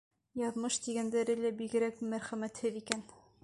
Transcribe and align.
Яҙмыш 0.39 0.77
тигәндәре 0.85 1.35
лә 1.43 1.53
бигерәк 1.61 2.03
мәрхәмәтһеҙ 2.15 2.85
икән. 2.85 3.09